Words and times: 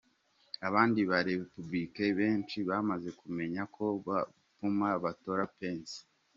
Abandi 0.67 0.99
barepublicain 1.11 2.13
benshi 2.19 2.57
bamaze 2.69 3.09
kumenyesha 3.19 3.65
ko 3.75 3.83
bopfuma 4.05 4.87
batora 5.03 5.43
Pence. 5.57 5.97